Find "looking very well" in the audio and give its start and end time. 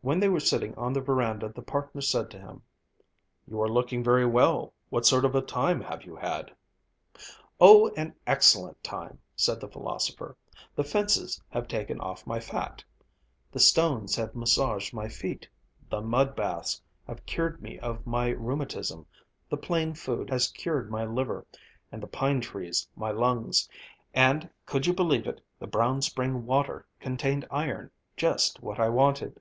3.68-4.72